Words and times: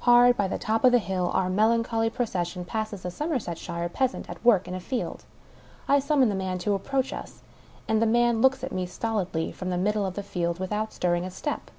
Hard 0.00 0.34
by 0.34 0.48
the 0.48 0.56
top 0.56 0.82
of 0.82 0.92
the 0.92 0.98
hill, 0.98 1.30
our 1.34 1.50
melancholy 1.50 2.08
procession 2.08 2.64
passes 2.64 3.04
a 3.04 3.10
Somersetshire 3.10 3.90
peasant 3.90 4.30
at 4.30 4.42
work 4.42 4.66
in 4.66 4.74
a 4.74 4.80
field. 4.80 5.24
I 5.86 5.98
summon 5.98 6.30
the 6.30 6.34
man 6.34 6.56
to 6.60 6.72
approach 6.72 7.12
us; 7.12 7.42
and 7.86 8.00
the 8.00 8.06
man 8.06 8.40
looks 8.40 8.64
at 8.64 8.72
me 8.72 8.86
stolidly, 8.86 9.52
from 9.52 9.68
the 9.68 9.76
middle 9.76 10.06
of 10.06 10.14
the 10.14 10.22
field, 10.22 10.58
without 10.58 10.94
stirring 10.94 11.26
a 11.26 11.30
step. 11.30 11.70